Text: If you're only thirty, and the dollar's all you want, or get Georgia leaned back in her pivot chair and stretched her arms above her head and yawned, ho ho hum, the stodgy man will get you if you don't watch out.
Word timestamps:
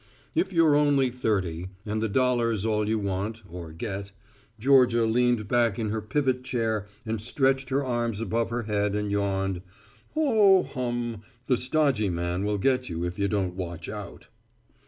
If 0.33 0.51
you're 0.51 0.73
only 0.75 1.11
thirty, 1.11 1.67
and 1.85 2.01
the 2.01 2.09
dollar's 2.09 2.65
all 2.65 2.89
you 2.89 2.97
want, 2.97 3.41
or 3.47 3.71
get 3.71 4.11
Georgia 4.57 5.05
leaned 5.05 5.47
back 5.47 5.77
in 5.77 5.89
her 5.91 6.01
pivot 6.01 6.43
chair 6.43 6.87
and 7.05 7.21
stretched 7.21 7.69
her 7.69 7.85
arms 7.85 8.19
above 8.19 8.49
her 8.49 8.63
head 8.63 8.95
and 8.95 9.11
yawned, 9.11 9.61
ho 10.15 10.63
ho 10.63 10.63
hum, 10.63 11.21
the 11.45 11.55
stodgy 11.55 12.09
man 12.09 12.43
will 12.45 12.57
get 12.57 12.89
you 12.89 13.03
if 13.03 13.19
you 13.19 13.27
don't 13.27 13.53
watch 13.53 13.87
out. 13.87 14.25